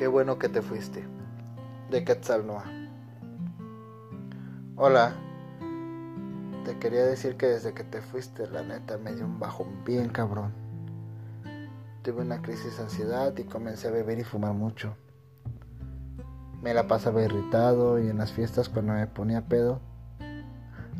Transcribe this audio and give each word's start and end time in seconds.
Qué 0.00 0.06
bueno 0.06 0.38
que 0.38 0.48
te 0.48 0.62
fuiste. 0.62 1.04
De 1.90 2.04
Quetzalnoa. 2.04 2.64
Hola. 4.76 5.12
Te 6.64 6.78
quería 6.78 7.04
decir 7.04 7.36
que 7.36 7.44
desde 7.44 7.74
que 7.74 7.84
te 7.84 8.00
fuiste, 8.00 8.48
la 8.48 8.62
neta, 8.62 8.96
me 8.96 9.14
dio 9.14 9.26
un 9.26 9.38
bajón 9.38 9.84
bien 9.84 10.08
cabrón. 10.08 10.54
Tuve 12.00 12.22
una 12.22 12.40
crisis 12.40 12.78
de 12.78 12.84
ansiedad 12.84 13.36
y 13.36 13.44
comencé 13.44 13.88
a 13.88 13.90
beber 13.90 14.18
y 14.18 14.24
fumar 14.24 14.54
mucho. 14.54 14.96
Me 16.62 16.72
la 16.72 16.88
pasaba 16.88 17.22
irritado 17.22 17.98
y 18.02 18.08
en 18.08 18.16
las 18.16 18.32
fiestas 18.32 18.70
cuando 18.70 18.94
me 18.94 19.06
ponía 19.06 19.48
pedo, 19.48 19.82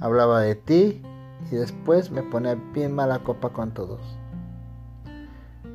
hablaba 0.02 0.42
de 0.42 0.56
ti 0.56 1.00
y 1.50 1.54
después 1.54 2.10
me 2.10 2.22
ponía 2.22 2.54
bien 2.74 2.94
mala 2.94 3.20
copa 3.20 3.48
con 3.48 3.72
todos. 3.72 4.02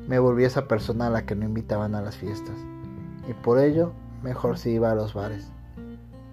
Me 0.06 0.20
volví 0.20 0.44
esa 0.44 0.68
persona 0.68 1.08
a 1.08 1.10
la 1.10 1.26
que 1.26 1.34
no 1.34 1.44
invitaban 1.44 1.96
a 1.96 2.02
las 2.02 2.16
fiestas 2.16 2.54
y 3.28 3.34
por 3.34 3.58
ello 3.58 3.92
mejor 4.22 4.58
si 4.58 4.70
iba 4.70 4.90
a 4.90 4.94
los 4.94 5.14
bares 5.14 5.50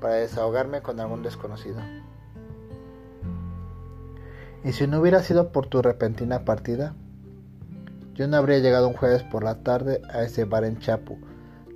para 0.04 0.16
desahogarme 0.16 0.82
con 0.82 1.00
algún 1.00 1.24
desconocido. 1.24 1.80
Y 4.66 4.74
si 4.74 4.86
no 4.86 5.00
hubiera 5.00 5.24
sido 5.24 5.52
por 5.54 5.68
tu 5.68 5.82
repentina 5.82 6.44
partida, 6.44 6.94
yo 8.14 8.28
no 8.28 8.36
habría 8.38 8.60
llegado 8.60 8.90
un 8.90 8.96
jueves 8.96 9.24
por 9.24 9.44
la 9.44 9.64
tarde 9.64 10.02
a 10.12 10.22
ese 10.24 10.44
bar 10.44 10.66
en 10.66 10.78
Chapu, 10.80 11.18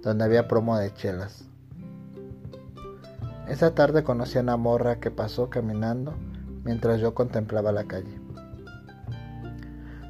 donde 0.03 0.25
había 0.25 0.47
promo 0.47 0.77
de 0.77 0.93
chelas. 0.93 1.45
Esa 3.47 3.73
tarde 3.73 4.03
conocí 4.03 4.37
a 4.37 4.41
una 4.41 4.57
morra 4.57 4.99
que 4.99 5.09
pasó 5.09 5.49
caminando 5.49 6.13
mientras 6.65 6.99
yo 6.99 7.13
contemplaba 7.13 7.71
la 7.71 7.85
calle. 7.85 8.19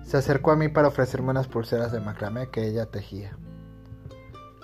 Se 0.04 0.18
acercó 0.18 0.52
a 0.52 0.56
mí 0.56 0.70
para 0.70 0.88
ofrecerme 0.88 1.30
unas 1.30 1.48
pulseras 1.48 1.92
de 1.92 2.00
macramé 2.00 2.50
que 2.50 2.68
ella 2.68 2.88
tejía. 2.88 3.38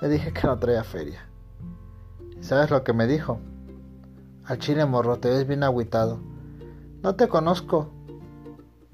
Le 0.04 0.10
dije 0.10 0.34
que 0.34 0.48
no 0.48 0.60
traía 0.60 0.84
feria. 0.84 1.30
¿Sabes 2.42 2.70
lo 2.70 2.84
que 2.84 2.92
me 2.92 3.08
dijo? 3.08 3.40
Al 4.44 4.60
chile 4.60 4.86
morro, 4.86 5.18
te 5.20 5.30
ves 5.30 5.48
bien 5.48 5.64
agüitado. 5.64 6.20
No 7.02 7.16
te 7.16 7.30
conozco, 7.30 7.90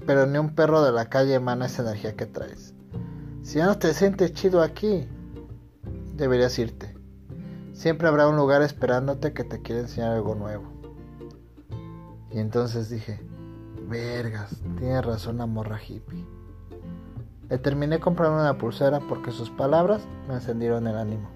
pero 0.06 0.28
ni 0.28 0.38
un 0.38 0.54
perro 0.54 0.84
de 0.84 0.92
la 0.92 1.10
calle 1.10 1.34
emana 1.34 1.66
esa 1.66 1.82
energía 1.82 2.16
que 2.16 2.28
traes. 2.28 2.76
Si 3.42 3.58
ya 3.58 3.66
no 3.66 3.80
te 3.80 3.96
sientes 3.96 4.34
chido 4.34 4.62
aquí, 4.62 5.08
deberías 6.14 6.60
irte. 6.60 6.96
Siempre 7.74 8.08
habrá 8.08 8.28
un 8.28 8.38
lugar 8.38 8.62
esperándote 8.62 9.34
que 9.34 9.44
te 9.44 9.64
quiere 9.64 9.82
enseñar 9.82 10.12
algo 10.12 10.36
nuevo. 10.36 10.72
Y 12.30 12.38
entonces 12.38 12.88
dije, 12.88 13.20
vergas, 13.88 14.62
tiene 14.78 15.02
razón 15.02 15.40
la 15.40 15.48
morra 15.48 15.80
hippie. 15.84 16.24
Le 17.50 17.58
terminé 17.58 18.00
comprando 18.00 18.40
una 18.40 18.58
pulsera 18.58 19.00
porque 19.00 19.32
sus 19.32 19.50
palabras 19.50 20.02
me 20.28 20.36
encendieron 20.36 20.88
el 20.88 20.98
ánimo. 20.98 21.30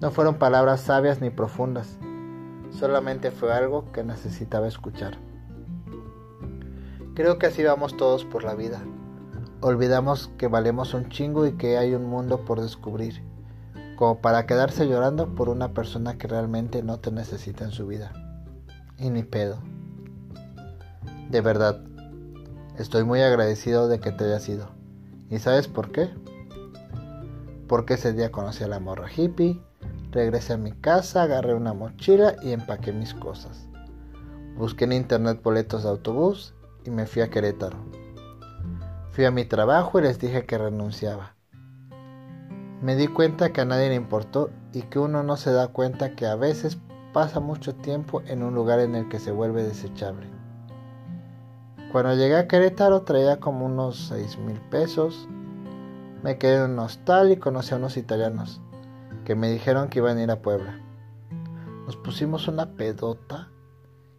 No 0.00 0.10
fueron 0.10 0.36
palabras 0.36 0.80
sabias 0.80 1.20
ni 1.20 1.30
profundas, 1.30 1.98
solamente 2.70 3.30
fue 3.30 3.52
algo 3.52 3.92
que 3.92 4.04
necesitaba 4.04 4.66
escuchar. 4.66 5.18
Creo 7.14 7.38
que 7.38 7.46
así 7.46 7.62
vamos 7.62 7.96
todos 7.96 8.24
por 8.24 8.42
la 8.42 8.54
vida. 8.54 8.80
Olvidamos 9.60 10.30
que 10.36 10.48
valemos 10.48 10.94
un 10.94 11.08
chingo 11.08 11.46
y 11.46 11.52
que 11.52 11.78
hay 11.78 11.94
un 11.94 12.06
mundo 12.06 12.44
por 12.44 12.60
descubrir 12.60 13.22
como 13.96 14.18
para 14.18 14.46
quedarse 14.46 14.88
llorando 14.88 15.34
por 15.34 15.48
una 15.48 15.72
persona 15.72 16.18
que 16.18 16.26
realmente 16.26 16.82
no 16.82 16.98
te 16.98 17.10
necesita 17.10 17.64
en 17.64 17.70
su 17.70 17.86
vida. 17.86 18.12
Y 18.98 19.10
ni 19.10 19.22
pedo. 19.22 19.58
De 21.30 21.40
verdad, 21.40 21.80
estoy 22.78 23.04
muy 23.04 23.20
agradecido 23.20 23.88
de 23.88 24.00
que 24.00 24.12
te 24.12 24.24
hayas 24.24 24.48
ido. 24.48 24.68
¿Y 25.30 25.38
sabes 25.38 25.68
por 25.68 25.90
qué? 25.92 26.10
Porque 27.68 27.94
ese 27.94 28.12
día 28.12 28.30
conocí 28.30 28.62
a 28.64 28.68
la 28.68 28.80
morra 28.80 29.08
hippie, 29.14 29.60
regresé 30.10 30.54
a 30.54 30.58
mi 30.58 30.72
casa, 30.72 31.22
agarré 31.22 31.54
una 31.54 31.72
mochila 31.72 32.36
y 32.42 32.52
empaqué 32.52 32.92
mis 32.92 33.14
cosas. 33.14 33.68
Busqué 34.56 34.84
en 34.84 34.92
internet 34.92 35.42
boletos 35.42 35.82
de 35.82 35.88
autobús 35.88 36.54
y 36.84 36.90
me 36.90 37.06
fui 37.06 37.22
a 37.22 37.30
Querétaro. 37.30 37.78
Fui 39.10 39.24
a 39.24 39.30
mi 39.30 39.44
trabajo 39.44 39.98
y 39.98 40.02
les 40.02 40.18
dije 40.18 40.44
que 40.44 40.58
renunciaba. 40.58 41.34
Me 42.82 42.96
di 42.96 43.06
cuenta 43.06 43.52
que 43.52 43.62
a 43.62 43.64
nadie 43.64 43.88
le 43.88 43.94
importó 43.94 44.50
y 44.72 44.82
que 44.82 44.98
uno 44.98 45.22
no 45.22 45.36
se 45.36 45.52
da 45.52 45.68
cuenta 45.68 46.14
que 46.14 46.26
a 46.26 46.36
veces 46.36 46.78
pasa 47.12 47.40
mucho 47.40 47.74
tiempo 47.74 48.22
en 48.26 48.42
un 48.42 48.54
lugar 48.54 48.80
en 48.80 48.94
el 48.94 49.08
que 49.08 49.20
se 49.20 49.30
vuelve 49.30 49.62
desechable. 49.62 50.28
Cuando 51.94 52.16
llegué 52.16 52.34
a 52.36 52.48
Querétaro 52.48 53.02
traía 53.02 53.38
como 53.38 53.66
unos 53.66 54.08
6 54.08 54.38
mil 54.38 54.60
pesos. 54.62 55.28
Me 56.24 56.38
quedé 56.38 56.56
en 56.56 56.72
un 56.72 56.80
hostal 56.80 57.30
y 57.30 57.36
conocí 57.36 57.72
a 57.72 57.76
unos 57.76 57.96
italianos 57.96 58.60
que 59.24 59.36
me 59.36 59.48
dijeron 59.48 59.88
que 59.88 60.00
iban 60.00 60.18
a 60.18 60.22
ir 60.24 60.30
a 60.32 60.42
Puebla. 60.42 60.80
Nos 61.86 61.94
pusimos 61.94 62.48
una 62.48 62.72
pedota 62.72 63.48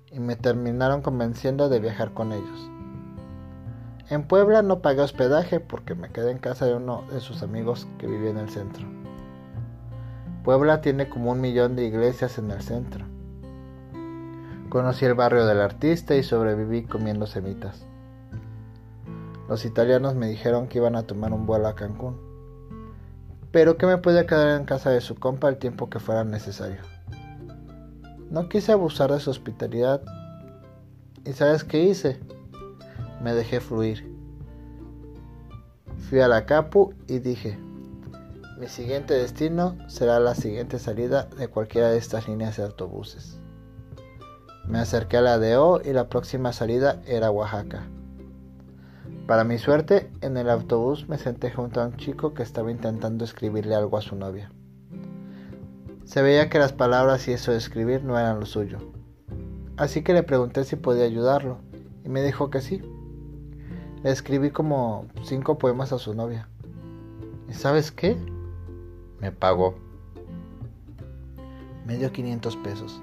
y 0.09 0.21
me 0.21 0.37
terminaron 0.37 1.01
convenciendo 1.01 1.67
de 1.67 1.81
viajar 1.81 2.13
con 2.13 2.31
ellos. 2.31 2.71
En 4.09 4.25
Puebla 4.25 4.61
no 4.61 4.81
pagué 4.81 5.01
hospedaje 5.01 5.59
porque 5.59 5.95
me 5.95 6.13
quedé 6.13 6.31
en 6.31 6.37
casa 6.37 6.65
de 6.65 6.75
uno 6.75 7.03
de 7.11 7.19
sus 7.19 7.43
amigos 7.43 7.89
que 7.97 8.07
vivía 8.07 8.29
en 8.29 8.37
el 8.37 8.47
centro. 8.47 8.87
Puebla 10.45 10.79
tiene 10.79 11.09
como 11.09 11.33
un 11.33 11.41
millón 11.41 11.75
de 11.75 11.87
iglesias 11.87 12.37
en 12.37 12.51
el 12.51 12.61
centro. 12.61 13.14
Conocí 14.75 15.05
el 15.05 15.13
barrio 15.13 15.45
del 15.45 15.61
artista 15.61 16.17
y 16.17 16.23
sobreviví 16.23 16.83
comiendo 16.83 17.27
semitas. 17.27 17.85
Los 19.47 19.63
italianos 19.63 20.15
me 20.15 20.27
dijeron 20.27 20.67
que 20.67 20.79
iban 20.79 20.97
a 20.97 21.03
tomar 21.03 21.31
un 21.31 21.45
vuelo 21.45 21.69
a 21.69 21.75
Cancún, 21.75 22.19
pero 23.53 23.77
que 23.77 23.85
me 23.85 23.99
podía 23.99 24.27
quedar 24.27 24.59
en 24.59 24.65
casa 24.65 24.89
de 24.89 24.99
su 24.99 25.15
compa 25.15 25.47
el 25.47 25.59
tiempo 25.59 25.89
que 25.89 26.01
fuera 26.01 26.25
necesario. 26.25 26.81
No 28.29 28.49
quise 28.49 28.73
abusar 28.73 29.13
de 29.13 29.21
su 29.21 29.29
hospitalidad. 29.29 30.01
¿Y 31.23 31.31
sabes 31.31 31.63
qué 31.63 31.81
hice? 31.81 32.19
me 33.21 33.33
dejé 33.33 33.61
fluir. 33.61 34.13
Fui 36.09 36.19
a 36.19 36.27
la 36.27 36.45
Capu 36.45 36.93
y 37.07 37.19
dije, 37.19 37.57
mi 38.59 38.67
siguiente 38.67 39.13
destino 39.13 39.77
será 39.87 40.19
la 40.19 40.35
siguiente 40.35 40.79
salida 40.79 41.29
de 41.37 41.47
cualquiera 41.47 41.91
de 41.91 41.97
estas 41.97 42.27
líneas 42.27 42.57
de 42.57 42.63
autobuses. 42.63 43.39
Me 44.67 44.79
acerqué 44.79 45.17
a 45.17 45.21
la 45.21 45.39
de 45.39 45.57
O 45.57 45.81
y 45.83 45.93
la 45.93 46.09
próxima 46.09 46.53
salida 46.53 47.01
era 47.05 47.31
Oaxaca. 47.31 47.87
Para 49.27 49.43
mi 49.43 49.57
suerte, 49.57 50.11
en 50.21 50.37
el 50.37 50.49
autobús 50.49 51.07
me 51.09 51.17
senté 51.17 51.51
junto 51.51 51.81
a 51.81 51.87
un 51.87 51.97
chico 51.97 52.33
que 52.33 52.43
estaba 52.43 52.71
intentando 52.71 53.25
escribirle 53.25 53.75
algo 53.75 53.97
a 53.97 54.01
su 54.01 54.15
novia. 54.15 54.51
Se 56.03 56.21
veía 56.21 56.49
que 56.49 56.59
las 56.59 56.73
palabras 56.73 57.27
y 57.27 57.33
eso 57.33 57.51
de 57.51 57.57
escribir 57.57 58.03
no 58.03 58.19
eran 58.19 58.39
lo 58.39 58.45
suyo. 58.45 58.77
Así 59.77 60.03
que 60.03 60.13
le 60.13 60.23
pregunté 60.23 60.63
si 60.63 60.75
podía 60.75 61.05
ayudarlo 61.05 61.57
y 62.03 62.09
me 62.09 62.21
dijo 62.21 62.49
que 62.49 62.61
sí 62.61 62.81
escribí 64.11 64.51
como 64.51 65.07
cinco 65.23 65.57
poemas 65.57 65.91
a 65.91 65.97
su 65.97 66.13
novia. 66.13 66.47
¿Y 67.49 67.53
sabes 67.53 67.91
qué? 67.91 68.15
Me 69.19 69.31
pagó. 69.31 69.75
Me 71.85 71.97
dio 71.97 72.11
500 72.11 72.55
pesos. 72.57 73.01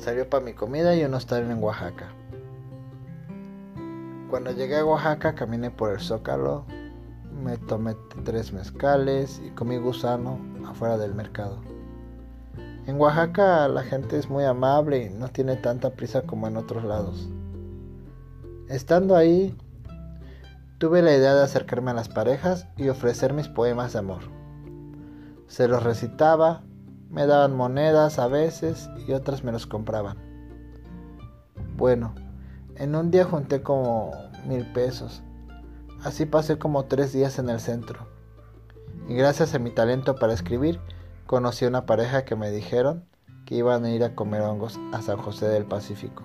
Salió 0.00 0.30
para 0.30 0.42
mi 0.42 0.54
comida 0.54 0.96
y 0.96 1.00
yo 1.00 1.10
no 1.10 1.18
estar 1.18 1.42
en 1.42 1.62
Oaxaca. 1.62 2.08
Cuando 4.30 4.50
llegué 4.50 4.78
a 4.78 4.84
Oaxaca 4.86 5.34
caminé 5.34 5.70
por 5.70 5.92
el 5.92 6.00
Zócalo, 6.00 6.64
me 7.44 7.58
tomé 7.58 7.94
tres 8.24 8.50
mezcales 8.54 9.42
y 9.44 9.50
comí 9.50 9.76
gusano 9.76 10.38
afuera 10.66 10.96
del 10.96 11.14
mercado. 11.14 11.60
En 12.86 12.98
Oaxaca 12.98 13.68
la 13.68 13.82
gente 13.82 14.16
es 14.16 14.30
muy 14.30 14.44
amable 14.44 15.04
y 15.04 15.10
no 15.10 15.28
tiene 15.28 15.56
tanta 15.56 15.90
prisa 15.90 16.22
como 16.22 16.48
en 16.48 16.56
otros 16.56 16.82
lados. 16.82 17.28
Estando 18.70 19.16
ahí, 19.16 19.54
tuve 20.78 21.02
la 21.02 21.14
idea 21.14 21.34
de 21.34 21.42
acercarme 21.42 21.90
a 21.90 21.94
las 21.94 22.08
parejas 22.08 22.66
y 22.78 22.88
ofrecer 22.88 23.34
mis 23.34 23.48
poemas 23.48 23.92
de 23.92 23.98
amor. 23.98 24.22
Se 25.46 25.68
los 25.68 25.82
recitaba, 25.82 26.62
me 27.10 27.26
daban 27.26 27.56
monedas 27.56 28.18
a 28.18 28.28
veces 28.28 28.88
y 29.06 29.12
otras 29.12 29.42
me 29.42 29.52
los 29.52 29.66
compraban. 29.66 30.16
Bueno, 31.76 32.14
en 32.76 32.94
un 32.94 33.10
día 33.10 33.24
junté 33.24 33.62
como 33.62 34.12
mil 34.46 34.64
pesos. 34.72 35.22
Así 36.04 36.24
pasé 36.24 36.58
como 36.58 36.84
tres 36.84 37.12
días 37.12 37.38
en 37.38 37.50
el 37.50 37.60
centro. 37.60 38.06
Y 39.08 39.14
gracias 39.14 39.54
a 39.54 39.58
mi 39.58 39.70
talento 39.70 40.14
para 40.14 40.32
escribir, 40.32 40.80
conocí 41.26 41.64
a 41.64 41.68
una 41.68 41.84
pareja 41.84 42.24
que 42.24 42.36
me 42.36 42.50
dijeron 42.50 43.04
que 43.44 43.56
iban 43.56 43.84
a 43.84 43.90
ir 43.90 44.04
a 44.04 44.14
comer 44.14 44.42
hongos 44.42 44.78
a 44.92 45.02
San 45.02 45.18
José 45.18 45.48
del 45.48 45.64
Pacífico. 45.64 46.22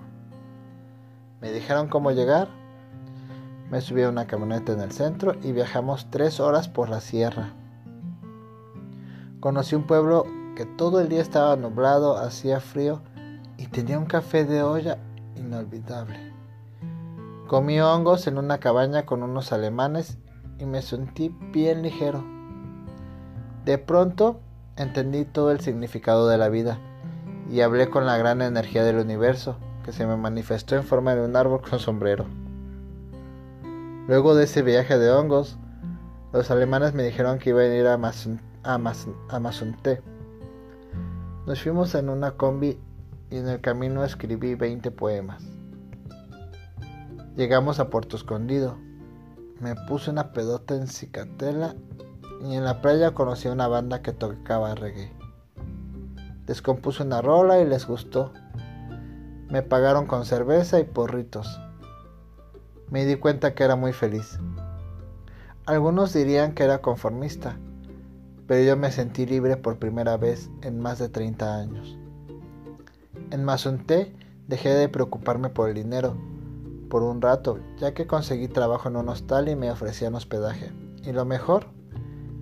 Me 1.40 1.50
dijeron 1.50 1.88
cómo 1.88 2.12
llegar. 2.12 2.48
Me 3.70 3.80
subí 3.80 4.02
a 4.02 4.08
una 4.08 4.28
camioneta 4.28 4.72
en 4.72 4.80
el 4.80 4.92
centro 4.92 5.34
y 5.42 5.50
viajamos 5.50 6.06
tres 6.10 6.38
horas 6.38 6.68
por 6.68 6.88
la 6.88 7.00
sierra. 7.00 7.52
Conocí 9.40 9.74
un 9.74 9.86
pueblo 9.86 10.24
que 10.56 10.64
todo 10.64 11.00
el 11.00 11.08
día 11.08 11.20
estaba 11.20 11.54
nublado, 11.54 12.16
hacía 12.16 12.58
frío 12.58 13.02
y 13.58 13.68
tenía 13.68 13.98
un 13.98 14.06
café 14.06 14.44
de 14.44 14.62
olla 14.62 14.98
inolvidable. 15.36 16.32
Comí 17.46 17.78
hongos 17.80 18.26
en 18.26 18.38
una 18.38 18.58
cabaña 18.58 19.06
con 19.06 19.22
unos 19.22 19.52
alemanes 19.52 20.18
y 20.58 20.64
me 20.64 20.82
sentí 20.82 21.28
bien 21.52 21.82
ligero. 21.82 22.24
De 23.64 23.78
pronto 23.78 24.40
entendí 24.76 25.24
todo 25.26 25.52
el 25.52 25.60
significado 25.60 26.26
de 26.28 26.38
la 26.38 26.48
vida 26.48 26.80
y 27.50 27.60
hablé 27.60 27.90
con 27.90 28.06
la 28.06 28.16
gran 28.16 28.42
energía 28.42 28.82
del 28.82 28.96
universo 28.98 29.58
que 29.84 29.92
se 29.92 30.06
me 30.06 30.16
manifestó 30.16 30.74
en 30.74 30.84
forma 30.84 31.14
de 31.14 31.24
un 31.24 31.36
árbol 31.36 31.60
con 31.60 31.78
sombrero. 31.78 32.24
Luego 34.08 34.34
de 34.34 34.44
ese 34.44 34.62
viaje 34.62 34.98
de 34.98 35.10
hongos, 35.10 35.58
los 36.32 36.50
alemanes 36.50 36.94
me 36.94 37.02
dijeron 37.02 37.38
que 37.38 37.50
iban 37.50 37.70
a 37.70 37.74
ir 37.74 37.86
a. 37.86 37.98
Nos 41.46 41.62
fuimos 41.62 41.94
en 41.94 42.08
una 42.08 42.32
combi 42.32 42.76
y 43.30 43.36
en 43.36 43.46
el 43.46 43.60
camino 43.60 44.02
escribí 44.02 44.56
20 44.56 44.90
poemas. 44.90 45.44
Llegamos 47.36 47.78
a 47.78 47.88
Puerto 47.88 48.16
Escondido. 48.16 48.78
Me 49.60 49.76
puse 49.86 50.10
una 50.10 50.32
pedota 50.32 50.74
en 50.74 50.88
Cicatela 50.88 51.76
y 52.42 52.56
en 52.56 52.64
la 52.64 52.82
playa 52.82 53.14
conocí 53.14 53.46
a 53.46 53.52
una 53.52 53.68
banda 53.68 54.02
que 54.02 54.12
tocaba 54.12 54.74
reggae. 54.74 55.12
Descompuso 56.46 57.04
una 57.04 57.22
rola 57.22 57.60
y 57.60 57.64
les 57.64 57.86
gustó. 57.86 58.32
Me 59.48 59.62
pagaron 59.62 60.06
con 60.06 60.24
cerveza 60.24 60.80
y 60.80 60.84
porritos. 60.84 61.60
Me 62.90 63.04
di 63.04 63.14
cuenta 63.14 63.54
que 63.54 63.62
era 63.62 63.76
muy 63.76 63.92
feliz. 63.92 64.40
Algunos 65.64 66.12
dirían 66.12 66.54
que 66.54 66.64
era 66.64 66.82
conformista, 66.82 67.56
pero 68.46 68.62
yo 68.62 68.76
me 68.76 68.92
sentí 68.92 69.26
libre 69.26 69.56
por 69.56 69.78
primera 69.78 70.16
vez 70.16 70.50
en 70.62 70.78
más 70.80 70.98
de 70.98 71.08
30 71.08 71.56
años. 71.56 71.98
En 73.30 73.44
Mazunté 73.44 74.14
dejé 74.46 74.70
de 74.70 74.88
preocuparme 74.88 75.48
por 75.48 75.68
el 75.68 75.74
dinero 75.74 76.16
por 76.88 77.02
un 77.02 77.20
rato, 77.20 77.58
ya 77.78 77.94
que 77.94 78.06
conseguí 78.06 78.48
trabajo 78.48 78.88
en 78.88 78.96
un 78.96 79.08
hostal 79.08 79.48
y 79.48 79.56
me 79.56 79.70
ofrecían 79.70 80.14
hospedaje. 80.14 80.72
Y 81.04 81.12
lo 81.12 81.24
mejor, 81.24 81.66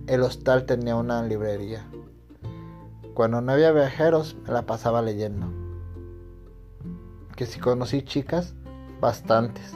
el 0.06 0.23
hostal 0.23 0.67
tenía 0.67 0.97
una 0.97 1.23
librería. 1.23 1.87
Cuando 3.15 3.41
no 3.41 3.53
había 3.53 3.73
viajeros, 3.73 4.37
me 4.47 4.53
la 4.53 4.62
pasaba 4.62 5.03
leyendo. 5.03 5.47
Que 7.37 7.47
si 7.47 7.59
conocí 7.59 8.03
chicas, 8.03 8.55
bastantes. 9.01 9.75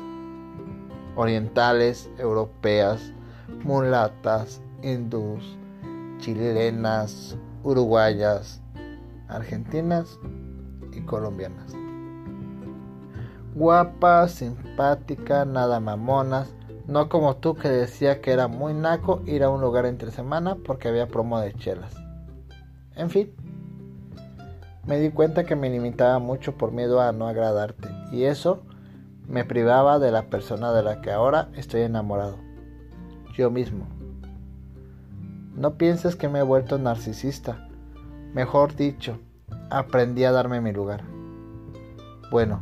Orientales, 1.16 2.10
europeas, 2.18 3.12
mulatas, 3.64 4.60
hindús, 4.82 5.57
chilenas, 6.18 7.36
uruguayas, 7.62 8.60
argentinas 9.28 10.18
y 10.92 11.00
colombianas. 11.02 11.74
Guapas, 13.54 14.32
simpática, 14.32 15.44
nada 15.44 15.80
mamonas, 15.80 16.54
no 16.86 17.08
como 17.08 17.36
tú 17.36 17.54
que 17.54 17.68
decía 17.68 18.20
que 18.20 18.32
era 18.32 18.48
muy 18.48 18.72
naco 18.72 19.22
ir 19.26 19.42
a 19.42 19.50
un 19.50 19.60
lugar 19.60 19.84
entre 19.86 20.10
semana 20.10 20.56
porque 20.56 20.88
había 20.88 21.08
promo 21.08 21.38
de 21.40 21.52
chelas. 21.54 21.94
En 22.94 23.10
fin, 23.10 23.32
me 24.86 24.98
di 24.98 25.10
cuenta 25.10 25.44
que 25.44 25.56
me 25.56 25.70
limitaba 25.70 26.18
mucho 26.18 26.56
por 26.56 26.72
miedo 26.72 27.00
a 27.00 27.12
no 27.12 27.28
agradarte 27.28 27.88
y 28.10 28.24
eso 28.24 28.62
me 29.26 29.44
privaba 29.44 29.98
de 29.98 30.10
la 30.10 30.30
persona 30.30 30.72
de 30.72 30.82
la 30.82 31.02
que 31.02 31.10
ahora 31.10 31.50
estoy 31.54 31.82
enamorado, 31.82 32.38
yo 33.34 33.50
mismo. 33.50 33.97
No 35.58 35.76
pienses 35.76 36.14
que 36.14 36.28
me 36.28 36.38
he 36.38 36.42
vuelto 36.42 36.78
narcisista, 36.78 37.66
mejor 38.32 38.76
dicho, 38.76 39.18
aprendí 39.70 40.22
a 40.22 40.30
darme 40.30 40.60
mi 40.60 40.70
lugar. 40.70 41.02
Bueno, 42.30 42.60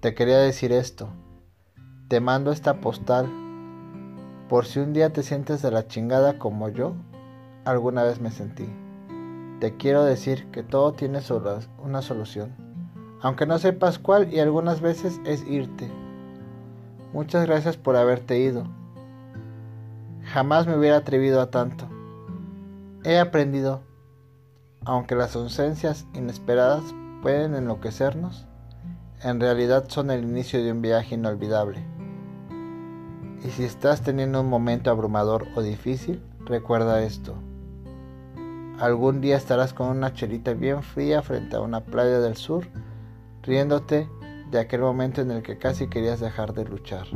te 0.00 0.14
quería 0.14 0.38
decir 0.38 0.72
esto, 0.72 1.10
te 2.08 2.20
mando 2.20 2.52
esta 2.52 2.80
postal 2.80 3.28
por 4.48 4.64
si 4.64 4.80
un 4.80 4.94
día 4.94 5.12
te 5.12 5.22
sientes 5.22 5.60
de 5.60 5.72
la 5.72 5.88
chingada 5.88 6.38
como 6.38 6.70
yo 6.70 6.94
alguna 7.66 8.02
vez 8.02 8.18
me 8.18 8.30
sentí. 8.30 8.66
Te 9.60 9.76
quiero 9.76 10.02
decir 10.02 10.46
que 10.50 10.62
todo 10.62 10.94
tiene 10.94 11.18
una 11.84 12.00
solución, 12.00 12.54
aunque 13.20 13.44
no 13.44 13.58
sepas 13.58 13.98
cuál 13.98 14.32
y 14.32 14.40
algunas 14.40 14.80
veces 14.80 15.20
es 15.26 15.46
irte. 15.46 15.90
Muchas 17.12 17.46
gracias 17.46 17.76
por 17.76 17.96
haberte 17.96 18.38
ido. 18.38 18.79
Jamás 20.32 20.68
me 20.68 20.78
hubiera 20.78 20.98
atrevido 20.98 21.40
a 21.40 21.50
tanto. 21.50 21.88
He 23.02 23.18
aprendido, 23.18 23.80
aunque 24.84 25.16
las 25.16 25.34
ausencias 25.34 26.06
inesperadas 26.14 26.84
pueden 27.20 27.56
enloquecernos, 27.56 28.46
en 29.24 29.40
realidad 29.40 29.86
son 29.88 30.12
el 30.12 30.22
inicio 30.22 30.62
de 30.62 30.70
un 30.70 30.82
viaje 30.82 31.16
inolvidable. 31.16 31.84
Y 33.44 33.50
si 33.50 33.64
estás 33.64 34.02
teniendo 34.02 34.40
un 34.40 34.48
momento 34.48 34.90
abrumador 34.90 35.48
o 35.56 35.62
difícil, 35.62 36.22
recuerda 36.44 37.02
esto. 37.02 37.34
Algún 38.78 39.20
día 39.20 39.36
estarás 39.36 39.74
con 39.74 39.88
una 39.88 40.14
chelita 40.14 40.52
bien 40.54 40.84
fría 40.84 41.22
frente 41.22 41.56
a 41.56 41.60
una 41.60 41.80
playa 41.80 42.20
del 42.20 42.36
sur, 42.36 42.68
riéndote 43.42 44.08
de 44.52 44.60
aquel 44.60 44.82
momento 44.82 45.22
en 45.22 45.32
el 45.32 45.42
que 45.42 45.58
casi 45.58 45.88
querías 45.88 46.20
dejar 46.20 46.54
de 46.54 46.66
luchar. 46.66 47.08